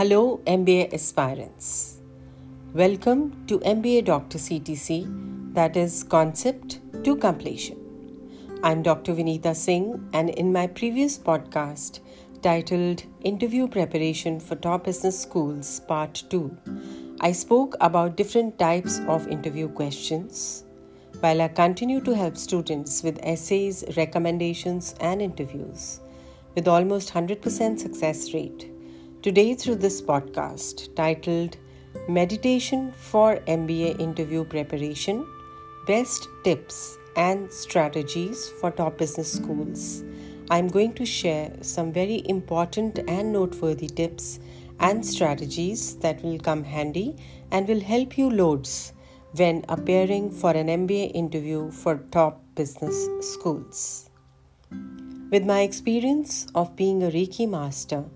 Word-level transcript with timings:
Hello, 0.00 0.40
MBA 0.46 0.94
aspirants. 0.94 1.98
Welcome 2.72 3.44
to 3.48 3.58
MBA 3.58 4.06
Dr. 4.06 4.38
CTC, 4.38 5.52
that 5.52 5.76
is 5.76 6.04
Concept 6.04 6.80
to 7.04 7.16
Completion. 7.16 7.76
I'm 8.62 8.82
Dr. 8.82 9.12
Vinita 9.12 9.54
Singh, 9.54 10.08
and 10.14 10.30
in 10.30 10.54
my 10.54 10.68
previous 10.68 11.18
podcast 11.18 12.00
titled 12.40 13.02
Interview 13.24 13.68
Preparation 13.68 14.40
for 14.40 14.54
Top 14.54 14.84
Business 14.84 15.20
Schools 15.20 15.80
Part 15.80 16.24
2, 16.30 16.56
I 17.20 17.32
spoke 17.32 17.76
about 17.82 18.16
different 18.16 18.58
types 18.58 19.00
of 19.00 19.28
interview 19.28 19.68
questions. 19.68 20.64
While 21.20 21.42
I 21.42 21.48
continue 21.48 22.00
to 22.04 22.16
help 22.16 22.38
students 22.38 23.02
with 23.02 23.20
essays, 23.22 23.84
recommendations, 23.98 24.94
and 24.98 25.20
interviews 25.20 26.00
with 26.54 26.68
almost 26.68 27.12
100% 27.12 27.78
success 27.78 28.32
rate, 28.32 28.70
Today, 29.22 29.52
through 29.52 29.74
this 29.74 30.00
podcast 30.00 30.94
titled 30.96 31.58
Meditation 32.08 32.90
for 32.92 33.36
MBA 33.40 34.00
Interview 34.00 34.44
Preparation 34.44 35.26
Best 35.86 36.26
Tips 36.42 36.96
and 37.16 37.52
Strategies 37.52 38.48
for 38.48 38.70
Top 38.70 38.96
Business 38.96 39.30
Schools, 39.30 40.04
I'm 40.50 40.68
going 40.68 40.94
to 40.94 41.04
share 41.04 41.52
some 41.60 41.92
very 41.92 42.22
important 42.30 43.00
and 43.06 43.30
noteworthy 43.30 43.88
tips 43.88 44.40
and 44.78 45.04
strategies 45.04 45.96
that 45.96 46.24
will 46.24 46.38
come 46.38 46.64
handy 46.64 47.14
and 47.50 47.68
will 47.68 47.80
help 47.80 48.16
you 48.16 48.30
loads 48.30 48.94
when 49.36 49.66
appearing 49.68 50.30
for 50.30 50.52
an 50.52 50.68
MBA 50.68 51.14
interview 51.14 51.70
for 51.70 51.98
top 52.10 52.40
business 52.54 53.06
schools. 53.20 54.08
With 55.30 55.44
my 55.44 55.60
experience 55.60 56.46
of 56.54 56.74
being 56.74 57.02
a 57.02 57.10
Reiki 57.10 57.46
master, 57.46 58.06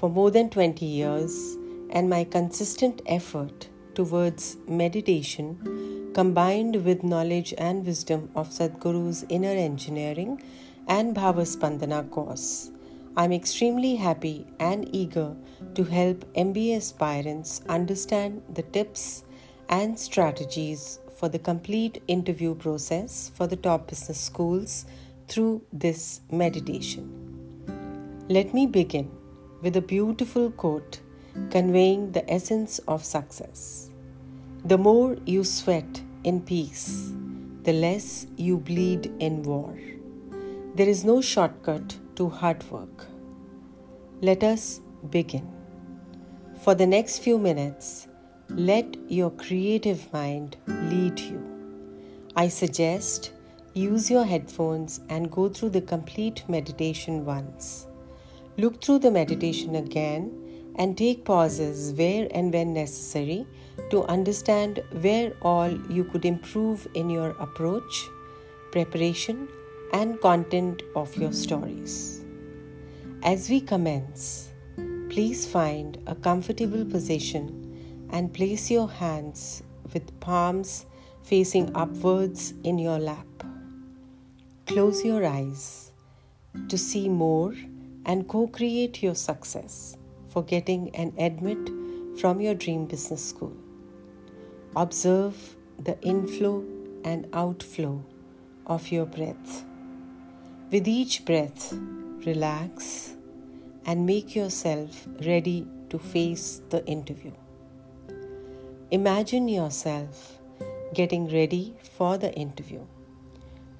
for 0.00 0.08
more 0.08 0.30
than 0.30 0.48
20 0.48 0.86
years, 0.86 1.58
and 1.90 2.08
my 2.08 2.24
consistent 2.24 3.02
effort 3.04 3.68
towards 3.92 4.56
meditation, 4.66 6.10
combined 6.14 6.82
with 6.86 7.04
knowledge 7.04 7.52
and 7.58 7.84
wisdom 7.84 8.30
of 8.34 8.48
Sadhguru's 8.48 9.26
inner 9.28 9.50
engineering 9.50 10.42
and 10.88 11.14
Bhavaspandana 11.14 12.10
course, 12.10 12.70
I'm 13.14 13.30
extremely 13.30 13.96
happy 13.96 14.46
and 14.58 14.88
eager 14.90 15.36
to 15.74 15.84
help 15.84 16.24
MBA 16.32 16.78
aspirants 16.78 17.60
understand 17.68 18.40
the 18.54 18.62
tips 18.62 19.24
and 19.68 19.98
strategies 19.98 20.98
for 21.18 21.28
the 21.28 21.38
complete 21.38 22.02
interview 22.08 22.54
process 22.54 23.30
for 23.34 23.46
the 23.46 23.56
top 23.56 23.88
business 23.88 24.18
schools 24.18 24.86
through 25.28 25.60
this 25.74 26.22
meditation. 26.30 27.04
Let 28.30 28.54
me 28.54 28.66
begin 28.66 29.19
with 29.62 29.76
a 29.76 29.82
beautiful 29.82 30.50
quote 30.50 31.00
conveying 31.50 32.12
the 32.12 32.28
essence 32.30 32.78
of 32.88 33.04
success. 33.04 33.90
The 34.64 34.78
more 34.78 35.16
you 35.26 35.44
sweat 35.44 36.02
in 36.24 36.42
peace, 36.42 37.12
the 37.62 37.72
less 37.72 38.26
you 38.36 38.58
bleed 38.58 39.12
in 39.18 39.42
war. 39.42 39.78
There 40.74 40.88
is 40.88 41.04
no 41.04 41.20
shortcut 41.20 41.96
to 42.16 42.28
hard 42.28 42.62
work. 42.70 43.06
Let 44.20 44.42
us 44.42 44.80
begin. 45.08 45.48
For 46.62 46.74
the 46.74 46.86
next 46.86 47.18
few 47.18 47.38
minutes, 47.38 48.06
let 48.50 48.96
your 49.08 49.30
creative 49.30 50.12
mind 50.12 50.56
lead 50.66 51.18
you. 51.18 51.40
I 52.36 52.48
suggest 52.48 53.32
use 53.74 54.10
your 54.10 54.24
headphones 54.24 55.00
and 55.08 55.30
go 55.30 55.48
through 55.48 55.70
the 55.70 55.80
complete 55.80 56.44
meditation 56.48 57.24
once. 57.24 57.86
Look 58.60 58.82
through 58.82 58.98
the 58.98 59.10
meditation 59.10 59.74
again 59.74 60.72
and 60.76 60.98
take 60.98 61.24
pauses 61.24 61.94
where 61.94 62.28
and 62.30 62.52
when 62.52 62.74
necessary 62.74 63.46
to 63.88 64.04
understand 64.04 64.82
where 65.00 65.32
all 65.40 65.70
you 65.88 66.04
could 66.04 66.26
improve 66.26 66.86
in 66.92 67.08
your 67.08 67.30
approach, 67.46 68.06
preparation, 68.70 69.48
and 69.94 70.20
content 70.20 70.82
of 70.94 71.16
your 71.16 71.32
stories. 71.32 72.22
As 73.22 73.48
we 73.48 73.62
commence, 73.62 74.50
please 75.08 75.46
find 75.46 75.96
a 76.06 76.14
comfortable 76.14 76.84
position 76.84 77.48
and 78.10 78.34
place 78.34 78.70
your 78.70 78.90
hands 78.90 79.62
with 79.94 80.20
palms 80.20 80.84
facing 81.22 81.74
upwards 81.74 82.52
in 82.62 82.78
your 82.78 82.98
lap. 82.98 83.26
Close 84.66 85.02
your 85.02 85.24
eyes 85.24 85.92
to 86.68 86.76
see 86.76 87.08
more 87.08 87.54
and 88.04 88.26
co 88.28 88.46
create 88.46 89.02
your 89.02 89.14
success 89.14 89.96
for 90.28 90.42
getting 90.42 90.94
an 90.94 91.12
admit 91.18 91.58
from 92.20 92.40
your 92.40 92.54
dream 92.54 92.86
business 92.86 93.24
school. 93.24 93.56
Observe 94.76 95.56
the 95.78 96.00
inflow 96.02 96.64
and 97.04 97.26
outflow 97.32 98.04
of 98.66 98.90
your 98.90 99.06
breath. 99.06 99.64
With 100.70 100.86
each 100.86 101.24
breath, 101.24 101.72
relax 102.24 103.16
and 103.84 104.06
make 104.06 104.36
yourself 104.36 105.08
ready 105.26 105.66
to 105.88 105.98
face 105.98 106.62
the 106.68 106.84
interview. 106.86 107.32
Imagine 108.90 109.48
yourself 109.48 110.38
getting 110.94 111.32
ready 111.32 111.74
for 111.80 112.18
the 112.18 112.32
interview. 112.34 112.80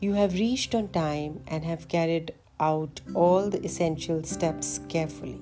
You 0.01 0.15
have 0.15 0.35
reached 0.35 0.75
on 0.75 0.89
time 0.89 1.43
and 1.47 1.65
have 1.65 1.89
carried 1.89 2.33
out 2.61 3.01
all 3.15 3.51
the 3.51 3.65
essential 3.65 4.23
steps 4.23 4.81
carefully. 4.89 5.41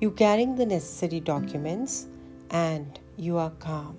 You 0.00 0.12
carrying 0.12 0.56
the 0.56 0.66
necessary 0.66 1.20
documents 1.20 2.06
and 2.50 2.98
you 3.16 3.36
are 3.36 3.50
calm. 3.58 3.96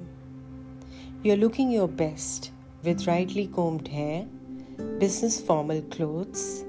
You 1.24 1.34
are 1.34 1.38
looking 1.38 1.70
your 1.70 1.90
best 1.90 2.52
with 2.84 3.06
rightly 3.06 3.48
combed 3.48 3.90
hair, 3.90 4.26
business 4.98 5.42
formal 5.42 5.82
clothes, 5.82 6.64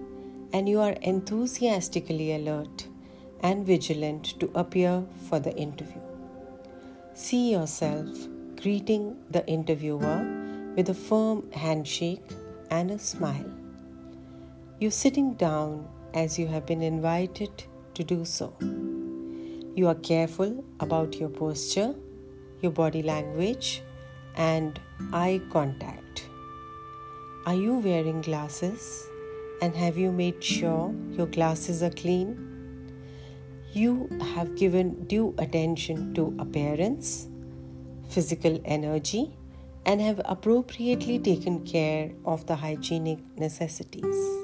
and 0.52 0.68
you 0.68 0.80
are 0.80 0.96
enthusiastically 1.02 2.34
alert 2.34 2.88
and 3.42 3.64
vigilant 3.64 4.38
to 4.40 4.50
appear 4.54 5.04
for 5.28 5.38
the 5.38 5.56
interview. 5.56 6.00
See 7.14 7.52
yourself 7.52 8.08
greeting 8.56 9.16
the 9.30 9.46
interviewer 9.46 10.26
with 10.76 10.88
a 10.88 10.94
firm 10.94 11.50
handshake 11.52 12.24
and 12.70 12.90
a 12.90 12.98
smile. 12.98 13.59
You're 14.80 14.90
sitting 14.90 15.34
down 15.34 15.86
as 16.14 16.38
you 16.38 16.46
have 16.46 16.64
been 16.64 16.80
invited 16.80 17.64
to 17.92 18.02
do 18.02 18.24
so. 18.24 18.54
You 19.76 19.88
are 19.88 19.94
careful 19.94 20.64
about 20.80 21.16
your 21.16 21.28
posture, 21.28 21.94
your 22.62 22.72
body 22.72 23.02
language, 23.02 23.82
and 24.36 24.80
eye 25.12 25.42
contact. 25.50 26.30
Are 27.44 27.54
you 27.54 27.74
wearing 27.74 28.22
glasses? 28.22 29.06
And 29.60 29.76
have 29.76 29.98
you 29.98 30.12
made 30.12 30.42
sure 30.42 30.94
your 31.10 31.26
glasses 31.26 31.82
are 31.82 31.90
clean? 31.90 32.94
You 33.74 34.08
have 34.34 34.56
given 34.56 35.04
due 35.04 35.34
attention 35.36 36.14
to 36.14 36.34
appearance, 36.38 37.28
physical 38.08 38.58
energy, 38.64 39.36
and 39.84 40.00
have 40.00 40.22
appropriately 40.24 41.18
taken 41.18 41.66
care 41.66 42.12
of 42.24 42.46
the 42.46 42.56
hygienic 42.56 43.18
necessities. 43.36 44.39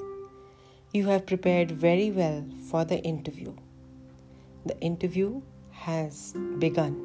You 0.97 1.05
have 1.09 1.27
prepared 1.27 1.69
very 1.69 2.09
well 2.09 2.43
for 2.71 2.83
the 2.83 2.97
interview. 3.03 3.53
The 4.65 4.79
interview 4.81 5.43
has 5.69 6.33
begun. 6.57 6.95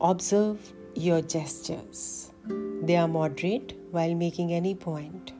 Observe 0.00 0.72
your 0.94 1.20
gestures. 1.20 2.32
They 2.46 2.96
are 2.96 3.06
moderate 3.06 3.74
while 3.90 4.14
making 4.14 4.54
any 4.54 4.74
point. 4.74 5.32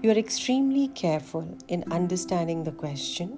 You 0.00 0.12
are 0.12 0.22
extremely 0.24 0.86
careful 1.02 1.58
in 1.66 1.82
understanding 1.90 2.62
the 2.62 2.70
question 2.70 3.36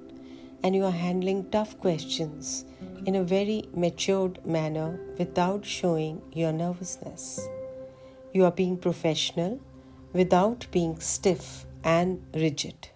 and 0.63 0.77
you 0.77 0.85
are 0.85 0.99
handling 1.07 1.49
tough 1.51 1.79
questions 1.81 2.67
in 3.07 3.15
a 3.15 3.25
very 3.25 3.65
matured 3.75 4.45
manner 4.45 5.01
without 5.19 5.65
showing 5.65 6.21
your 6.33 6.53
nervousness. 6.53 7.49
You 8.35 8.45
are 8.45 8.53
being 8.53 8.77
professional 8.77 9.59
without 10.13 10.67
being 10.71 11.01
stiff 11.01 11.64
and 11.85 12.27
rigid. 12.35 12.89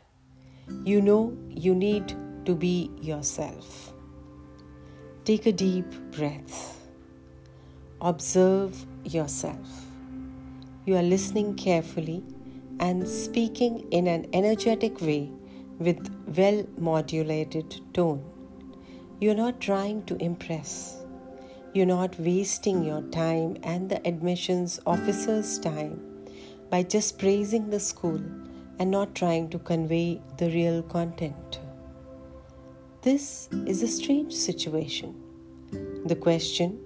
You 0.84 1.00
know 1.00 1.36
you 1.50 1.74
need 1.74 2.14
to 2.46 2.54
be 2.54 2.90
yourself. 3.00 3.92
Take 5.24 5.46
a 5.46 5.52
deep 5.52 5.90
breath. 6.12 6.80
Observe 8.00 8.86
yourself. 9.04 9.68
You 10.86 10.96
are 10.96 11.02
listening 11.02 11.54
carefully 11.54 12.24
and 12.80 13.06
speaking 13.06 13.86
in 13.90 14.06
an 14.06 14.26
energetic 14.32 15.00
way 15.02 15.30
with 15.78 16.10
well 16.36 16.64
modulated 16.78 17.80
tone. 17.92 18.24
You're 19.20 19.34
not 19.34 19.60
trying 19.60 20.04
to 20.04 20.16
impress. 20.16 20.96
You're 21.74 21.86
not 21.86 22.18
wasting 22.18 22.82
your 22.84 23.02
time 23.02 23.58
and 23.62 23.90
the 23.90 24.06
admissions 24.06 24.80
officer's 24.86 25.58
time 25.58 26.00
by 26.70 26.82
just 26.84 27.18
praising 27.18 27.68
the 27.70 27.80
school 27.80 28.20
and 28.78 28.90
not 28.90 29.14
trying 29.14 29.48
to 29.50 29.58
convey 29.58 30.20
the 30.38 30.50
real 30.50 30.82
content. 30.82 31.60
this 33.02 33.48
is 33.66 33.82
a 33.82 33.88
strange 33.88 34.34
situation. 34.34 35.14
The 36.04 36.16
question 36.16 36.78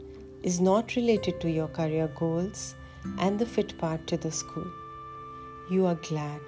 is 0.43 0.61
not 0.61 0.95
related 0.97 1.41
to 1.41 1.51
your 1.51 1.69
career 1.69 2.09
goals 2.19 2.75
and 3.19 3.39
the 3.39 3.47
fit 3.47 3.77
part 3.79 4.07
to 4.09 4.17
the 4.17 4.31
school. 4.31 4.71
You 5.71 5.87
are 5.87 5.95
glad 5.97 6.41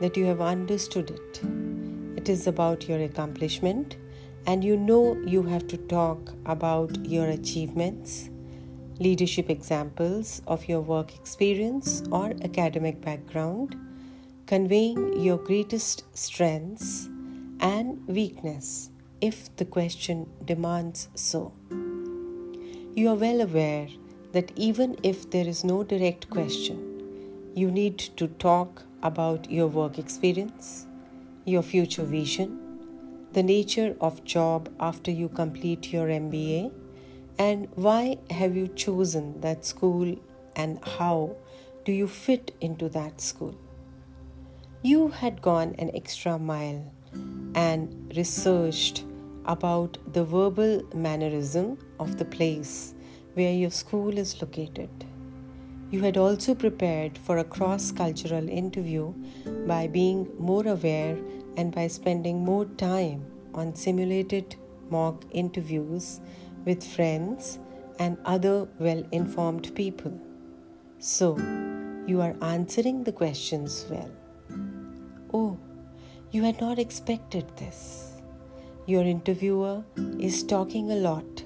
that 0.00 0.16
you 0.16 0.26
have 0.26 0.40
understood 0.40 1.10
it. 1.10 1.42
It 2.16 2.28
is 2.28 2.46
about 2.46 2.88
your 2.88 3.00
accomplishment, 3.00 3.96
and 4.46 4.62
you 4.62 4.76
know 4.76 5.16
you 5.24 5.42
have 5.42 5.66
to 5.68 5.76
talk 5.76 6.32
about 6.46 7.04
your 7.04 7.26
achievements, 7.28 8.30
leadership 8.98 9.50
examples 9.50 10.42
of 10.46 10.68
your 10.68 10.80
work 10.80 11.14
experience 11.14 12.02
or 12.10 12.32
academic 12.42 13.00
background, 13.00 13.76
conveying 14.50 15.22
your 15.22 15.38
greatest 15.38 16.02
strengths 16.12 17.08
and 17.60 18.04
weakness 18.08 18.90
if 19.20 19.36
the 19.58 19.64
question 19.64 20.28
demands 20.44 21.08
so. 21.14 21.52
You 22.96 23.10
are 23.10 23.14
well 23.14 23.42
aware 23.42 23.86
that 24.32 24.50
even 24.56 24.96
if 25.04 25.30
there 25.30 25.46
is 25.46 25.62
no 25.62 25.84
direct 25.84 26.28
question, 26.30 27.52
you 27.54 27.70
need 27.70 28.00
to 28.16 28.26
talk 28.26 28.82
about 29.04 29.48
your 29.48 29.68
work 29.68 30.00
experience, 30.00 30.84
your 31.44 31.62
future 31.62 32.02
vision, 32.02 32.58
the 33.32 33.44
nature 33.44 33.94
of 34.00 34.24
job 34.24 34.68
after 34.80 35.12
you 35.12 35.28
complete 35.28 35.92
your 35.92 36.08
MBA, 36.08 36.72
and 37.38 37.68
why 37.76 38.18
have 38.30 38.56
you 38.56 38.66
chosen 38.66 39.40
that 39.42 39.64
school 39.64 40.16
and 40.56 40.84
how 40.98 41.36
do 41.84 41.92
you 41.92 42.08
fit 42.08 42.50
into 42.60 42.88
that 42.88 43.20
school. 43.20 43.56
You 44.82 45.08
had 45.08 45.42
gone 45.42 45.74
an 45.78 45.90
extra 45.92 46.38
mile 46.38 46.90
and 47.54 48.10
researched 48.16 49.04
about 49.44 49.98
the 50.14 50.24
verbal 50.24 50.82
mannerism 50.94 51.76
of 51.98 52.16
the 52.16 52.24
place 52.24 52.94
where 53.34 53.52
your 53.52 53.70
school 53.70 54.16
is 54.16 54.40
located. 54.40 54.88
You 55.90 56.00
had 56.00 56.16
also 56.16 56.54
prepared 56.54 57.18
for 57.18 57.36
a 57.36 57.44
cross 57.44 57.92
cultural 57.92 58.48
interview 58.48 59.12
by 59.66 59.86
being 59.86 60.26
more 60.38 60.66
aware 60.66 61.18
and 61.58 61.74
by 61.74 61.86
spending 61.88 62.42
more 62.42 62.64
time 62.64 63.26
on 63.52 63.74
simulated 63.74 64.56
mock 64.88 65.26
interviews 65.30 66.22
with 66.64 66.82
friends 66.82 67.58
and 67.98 68.16
other 68.24 68.66
well 68.78 69.04
informed 69.12 69.74
people. 69.74 70.18
So, 71.00 71.36
you 72.06 72.22
are 72.22 72.34
answering 72.40 73.04
the 73.04 73.12
questions 73.12 73.84
well. 73.90 74.10
Oh, 75.32 75.58
you 76.32 76.42
had 76.42 76.60
not 76.60 76.78
expected 76.78 77.56
this. 77.56 78.14
Your 78.86 79.04
interviewer 79.04 79.84
is 80.18 80.42
talking 80.42 80.90
a 80.90 80.96
lot 80.96 81.44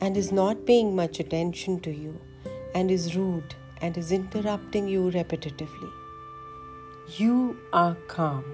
and 0.00 0.16
is 0.16 0.32
not 0.32 0.64
paying 0.64 0.96
much 0.96 1.20
attention 1.20 1.80
to 1.80 1.90
you 1.90 2.18
and 2.74 2.90
is 2.90 3.14
rude 3.14 3.54
and 3.82 3.98
is 3.98 4.12
interrupting 4.12 4.88
you 4.88 5.10
repetitively. 5.10 5.90
You 7.18 7.58
are 7.72 7.96
calm 8.06 8.44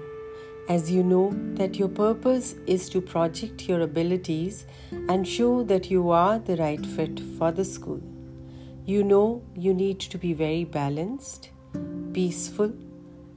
as 0.67 0.91
you 0.91 1.03
know 1.03 1.29
that 1.53 1.77
your 1.77 1.87
purpose 1.87 2.55
is 2.67 2.89
to 2.89 2.99
project 2.99 3.69
your 3.69 3.81
abilities 3.81 4.65
and 5.07 5.25
show 5.27 5.63
that 5.63 5.89
you 5.89 6.09
are 6.09 6.39
the 6.39 6.57
right 6.57 6.85
fit 6.85 7.21
for 7.37 7.51
the 7.51 7.63
school. 7.63 8.01
You 8.85 9.03
know 9.03 9.41
you 9.55 9.73
need 9.73 9.99
to 10.01 10.17
be 10.17 10.33
very 10.33 10.65
balanced, 10.65 11.51
peaceful, 12.13 12.73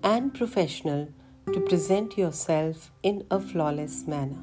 and 0.02 0.34
professional 0.34 1.08
to 1.48 1.60
present 1.60 2.18
yourself 2.18 2.90
in 3.02 3.24
a 3.30 3.40
flawless 3.40 4.06
manner. 4.06 4.42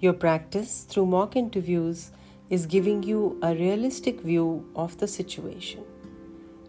Your 0.00 0.12
practice 0.12 0.82
through 0.82 1.06
mock 1.06 1.36
interviews 1.36 2.10
is 2.50 2.66
giving 2.66 3.02
you 3.02 3.38
a 3.42 3.54
realistic 3.54 4.20
view 4.20 4.68
of 4.74 4.98
the 4.98 5.06
situation. 5.06 5.84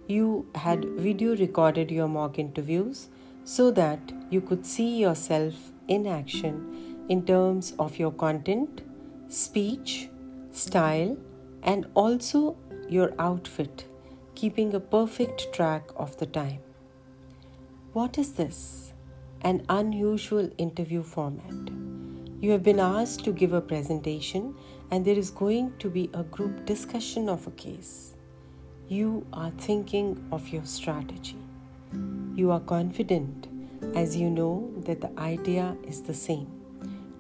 You 0.08 0.46
had 0.56 0.86
video 0.86 1.36
recorded 1.36 1.90
your 1.90 2.08
mock 2.08 2.38
interviews 2.38 3.10
so 3.44 3.72
that 3.72 4.00
you 4.30 4.42
could 4.42 4.66
see 4.66 4.98
yourself 4.98 5.54
in 5.88 6.06
action 6.08 7.06
in 7.10 7.26
terms 7.26 7.74
of 7.80 7.98
your 7.98 8.12
content, 8.12 8.82
speech, 9.30 10.10
style, 10.52 11.18
and 11.64 11.88
also 11.96 12.56
your 12.90 13.14
outfit, 13.18 13.86
keeping 14.36 14.74
a 14.74 14.80
perfect 14.80 15.52
track 15.54 15.90
of 15.96 16.18
the 16.18 16.26
time. 16.26 16.60
What 17.94 18.18
is 18.18 18.34
this? 18.34 18.83
An 19.46 19.66
unusual 19.68 20.50
interview 20.58 21.04
format. 21.04 21.70
You 22.40 22.52
have 22.52 22.64
been 22.64 22.80
asked 22.80 23.26
to 23.26 23.34
give 23.34 23.52
a 23.52 23.60
presentation, 23.60 24.56
and 24.90 25.04
there 25.04 25.18
is 25.18 25.32
going 25.32 25.74
to 25.80 25.90
be 25.90 26.10
a 26.14 26.24
group 26.24 26.66
discussion 26.66 27.28
of 27.28 27.46
a 27.46 27.52
case. 27.52 28.14
You 28.88 29.28
are 29.34 29.52
thinking 29.58 30.26
of 30.32 30.48
your 30.48 30.64
strategy. 30.64 31.36
You 32.36 32.52
are 32.52 32.62
confident 32.62 33.48
as 33.96 34.16
you 34.16 34.30
know 34.30 34.72
that 34.86 35.02
the 35.02 35.12
idea 35.20 35.76
is 35.86 36.02
the 36.02 36.14
same 36.14 36.48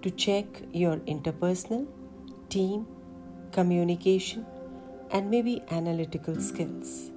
to 0.02 0.10
check 0.10 0.46
your 0.72 0.98
interpersonal, 1.00 1.86
team, 2.48 2.88
communication, 3.52 4.46
and 5.12 5.30
maybe 5.30 5.62
analytical 5.72 6.40
skills. 6.40 7.12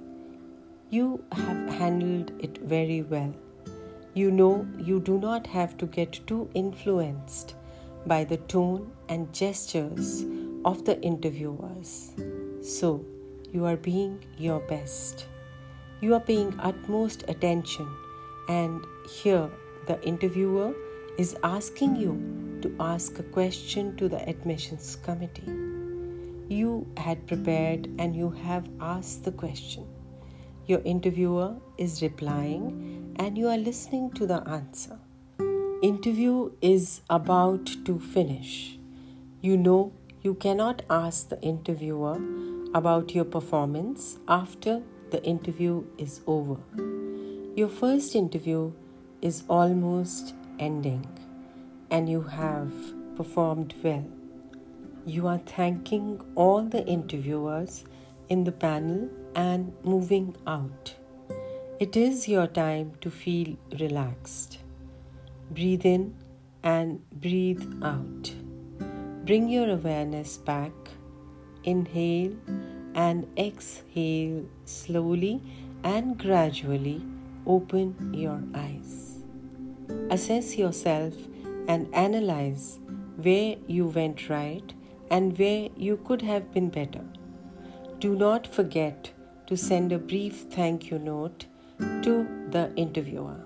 You 0.89 1.23
have 1.31 1.69
handled 1.69 2.33
it 2.39 2.57
very 2.57 3.03
well. 3.03 3.33
You 4.17 4.31
know 4.31 4.67
you 4.79 4.99
do 4.99 5.19
not 5.19 5.45
have 5.45 5.77
to 5.77 5.85
get 5.85 6.19
too 6.25 6.49
influenced 6.55 7.53
by 8.07 8.23
the 8.23 8.37
tone 8.37 8.91
and 9.09 9.31
gestures 9.31 10.25
of 10.65 10.85
the 10.85 10.99
interviewers. 11.01 12.13
So, 12.63 13.05
you 13.53 13.65
are 13.65 13.77
being 13.77 14.25
your 14.39 14.59
best. 14.61 15.27
You 16.01 16.15
are 16.15 16.19
paying 16.19 16.59
utmost 16.59 17.25
attention, 17.27 17.87
and 18.49 18.83
here 19.07 19.51
the 19.85 20.01
interviewer 20.01 20.73
is 21.19 21.37
asking 21.43 21.95
you 21.97 22.17
to 22.63 22.75
ask 22.79 23.19
a 23.19 23.23
question 23.37 23.95
to 23.97 24.09
the 24.09 24.27
admissions 24.27 24.95
committee. 24.95 25.53
You 26.49 26.87
had 26.97 27.27
prepared 27.27 27.87
and 27.99 28.15
you 28.15 28.31
have 28.31 28.67
asked 28.81 29.25
the 29.25 29.31
question. 29.31 29.85
Your 30.65 30.81
interviewer 30.85 31.55
is 31.77 32.01
replying 32.01 32.96
and 33.19 33.37
you 33.37 33.47
are 33.47 33.57
listening 33.57 34.11
to 34.11 34.25
the 34.25 34.47
answer. 34.47 34.99
Interview 35.81 36.51
is 36.61 37.01
about 37.09 37.65
to 37.85 37.99
finish. 37.99 38.77
You 39.41 39.57
know 39.57 39.93
you 40.21 40.33
cannot 40.33 40.81
ask 40.89 41.29
the 41.29 41.41
interviewer 41.41 42.19
about 42.73 43.15
your 43.15 43.25
performance 43.25 44.17
after 44.27 44.81
the 45.11 45.23
interview 45.23 45.85
is 45.97 46.21
over. 46.27 46.57
Your 47.55 47.69
first 47.69 48.15
interview 48.15 48.73
is 49.21 49.43
almost 49.47 50.33
ending 50.59 51.07
and 51.89 52.09
you 52.09 52.21
have 52.21 52.73
performed 53.15 53.73
well. 53.83 54.05
You 55.05 55.27
are 55.27 55.39
thanking 55.39 56.21
all 56.35 56.63
the 56.63 56.85
interviewers 56.85 57.85
in 58.27 58.43
the 58.43 58.51
panel 58.51 59.09
and 59.35 59.73
moving 59.83 60.35
out. 60.45 60.96
It 61.79 61.95
is 61.95 62.27
your 62.27 62.47
time 62.47 62.93
to 63.01 63.11
feel 63.11 63.55
relaxed. 63.79 64.57
Breathe 65.51 65.85
in 65.85 66.15
and 66.63 67.07
breathe 67.11 67.61
out. 67.83 68.31
Bring 69.25 69.47
your 69.47 69.69
awareness 69.69 70.37
back. 70.37 70.71
Inhale 71.65 72.35
and 72.95 73.27
exhale 73.37 74.43
slowly 74.65 75.39
and 75.83 76.17
gradually 76.17 77.05
open 77.45 78.11
your 78.11 78.41
eyes. 78.55 79.19
Assess 80.09 80.57
yourself 80.57 81.13
and 81.67 81.93
analyze 81.93 82.79
where 83.17 83.55
you 83.67 83.85
went 83.85 84.29
right 84.29 84.73
and 85.11 85.37
where 85.37 85.69
you 85.77 85.97
could 86.07 86.23
have 86.23 86.51
been 86.51 86.69
better. 86.69 87.05
Do 87.99 88.15
not 88.15 88.47
forget 88.47 89.11
to 89.45 89.55
send 89.55 89.91
a 89.91 89.99
brief 89.99 90.47
thank 90.49 90.89
you 90.89 90.97
note 90.97 91.45
to 91.79 92.27
the 92.51 92.71
interviewer. 92.75 93.39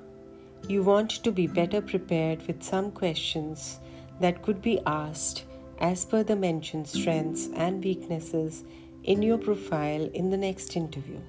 You 0.67 0.83
want 0.83 1.11
to 1.23 1.31
be 1.31 1.47
better 1.47 1.81
prepared 1.81 2.45
with 2.47 2.63
some 2.63 2.91
questions 2.91 3.79
that 4.19 4.41
could 4.41 4.61
be 4.61 4.79
asked 4.85 5.45
as 5.79 6.05
per 6.05 6.23
the 6.23 6.35
mentioned 6.35 6.87
strengths 6.87 7.49
and 7.55 7.83
weaknesses 7.83 8.63
in 9.03 9.21
your 9.23 9.37
profile 9.37 10.09
in 10.13 10.29
the 10.29 10.37
next 10.37 10.75
interview. 10.75 11.19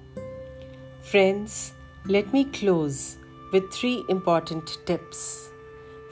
Friends, 1.01 1.73
let 2.05 2.31
me 2.31 2.45
close 2.45 3.17
with 3.51 3.73
three 3.73 4.03
important 4.09 4.77
tips. 4.85 5.49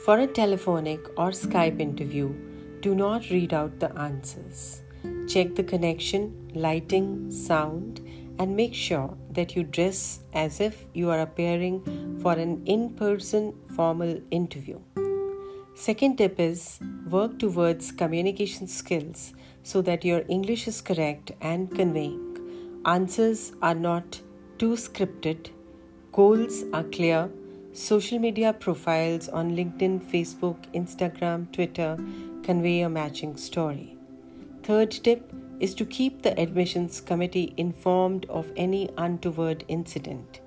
For 0.05 0.17
a 0.17 0.27
telephonic 0.27 1.07
or 1.17 1.29
Skype 1.29 1.79
interview, 1.79 2.33
do 2.81 2.95
not 2.95 3.29
read 3.29 3.53
out 3.53 3.79
the 3.79 3.95
answers. 3.98 4.81
Check 5.27 5.55
the 5.55 5.63
connection, 5.63 6.51
lighting, 6.55 7.29
sound, 7.29 8.01
and 8.41 8.55
make 8.57 8.74
sure 8.74 9.15
that 9.38 9.55
you 9.55 9.63
dress 9.63 10.21
as 10.33 10.60
if 10.67 10.77
you 11.00 11.10
are 11.12 11.19
appearing 11.21 11.75
for 12.21 12.33
an 12.33 12.53
in 12.65 12.89
person 13.01 13.53
formal 13.75 14.19
interview. 14.31 14.79
Second 15.75 16.17
tip 16.17 16.39
is 16.39 16.79
work 17.10 17.38
towards 17.38 17.91
communication 17.91 18.67
skills 18.67 19.33
so 19.62 19.81
that 19.83 20.03
your 20.03 20.24
English 20.27 20.67
is 20.67 20.81
correct 20.81 21.31
and 21.41 21.69
conveying. 21.75 22.81
Answers 22.86 23.53
are 23.62 23.75
not 23.75 24.19
too 24.57 24.71
scripted, 24.71 25.51
goals 26.12 26.63
are 26.74 26.83
clear, 26.83 27.29
social 27.74 28.17
media 28.17 28.53
profiles 28.53 29.29
on 29.29 29.55
LinkedIn, 29.55 30.01
Facebook, 30.12 30.57
Instagram, 30.74 31.51
Twitter 31.51 31.95
convey 32.43 32.81
a 32.81 32.89
matching 32.89 33.38
story. 33.38 33.98
Third 34.63 34.91
tip 34.91 35.30
is 35.62 35.75
to 35.75 35.86
keep 35.86 36.24
the 36.24 36.38
admissions 36.39 37.00
committee 37.00 37.53
informed 37.56 38.25
of 38.30 38.51
any 38.58 38.89
untoward 38.98 39.63
incident. 39.68 40.41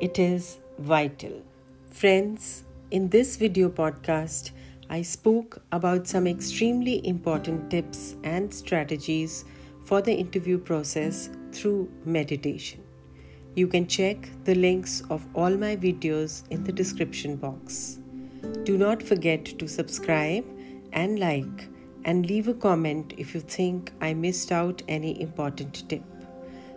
It 0.00 0.18
is 0.18 0.58
vital. 0.78 1.42
Friends, 1.90 2.64
in 2.90 3.08
this 3.08 3.36
video 3.36 3.68
podcast, 3.68 4.50
I 4.90 5.02
spoke 5.02 5.62
about 5.70 6.08
some 6.08 6.26
extremely 6.26 7.06
important 7.06 7.70
tips 7.70 8.16
and 8.24 8.52
strategies 8.52 9.44
for 9.84 10.02
the 10.02 10.12
interview 10.12 10.58
process 10.58 11.30
through 11.52 11.88
meditation. 12.04 12.82
You 13.54 13.68
can 13.68 13.86
check 13.86 14.28
the 14.44 14.56
links 14.56 15.02
of 15.08 15.24
all 15.34 15.56
my 15.56 15.76
videos 15.76 16.42
in 16.50 16.64
the 16.64 16.72
description 16.72 17.36
box. 17.36 18.00
Do 18.64 18.76
not 18.76 19.02
forget 19.02 19.44
to 19.44 19.68
subscribe 19.68 20.44
and 20.92 21.20
like 21.20 21.68
and 22.04 22.26
leave 22.26 22.48
a 22.48 22.54
comment 22.54 23.14
if 23.16 23.34
you 23.34 23.40
think 23.40 23.92
I 24.00 24.14
missed 24.14 24.52
out 24.52 24.82
any 24.88 25.20
important 25.20 25.88
tip. 25.88 26.02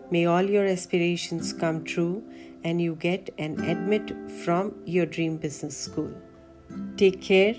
May 0.10 0.26
all 0.26 0.44
your 0.44 0.66
aspirations 0.66 1.54
come 1.54 1.84
true 1.84 2.24
and 2.64 2.82
you 2.82 2.96
get 2.96 3.34
an 3.38 3.60
admit 3.62 4.14
from 4.44 4.74
your 4.86 5.06
dream 5.06 5.38
business 5.38 5.78
school. 5.78 6.12
Take 6.98 7.22
care 7.22 7.56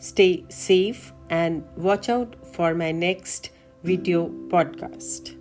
Stay 0.00 0.44
safe 0.48 1.12
and 1.28 1.62
watch 1.76 2.08
out 2.08 2.34
for 2.54 2.74
my 2.74 2.90
next 2.90 3.50
video 3.84 4.28
podcast. 4.48 5.39